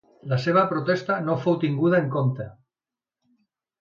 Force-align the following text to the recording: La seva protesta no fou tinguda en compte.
La 0.29 0.37
seva 0.45 0.61
protesta 0.71 1.17
no 1.27 1.37
fou 1.43 1.59
tinguda 1.65 2.01
en 2.05 2.11
compte. 2.17 2.51